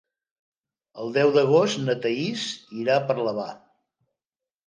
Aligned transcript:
El 1.01 1.11
deu 1.17 1.33
d'agost 1.35 1.83
na 1.83 1.95
Thaís 2.05 2.45
irà 2.85 2.95
a 3.01 3.05
Parlavà. 3.11 3.47